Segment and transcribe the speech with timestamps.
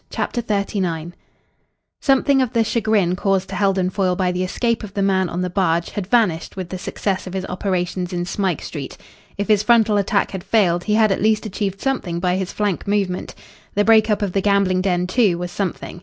[0.09, 1.11] CHAPTER XXXIX
[1.99, 5.41] Something of the chagrin caused to Heldon Foyle by the escape of the man on
[5.43, 8.97] the barge had vanished with the success of his operations in Smike Street.
[9.37, 12.87] If his frontal attack had failed, he had at least achieved something by his flank
[12.87, 13.35] movement.
[13.75, 15.99] The break up of the gambling den, too, was something.